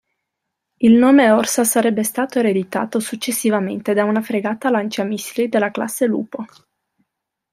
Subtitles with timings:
[0.77, 6.43] Il nome "Orsa" sarebbe stato ereditato successivamente da una fregata lanciamissili della Classe Lupo.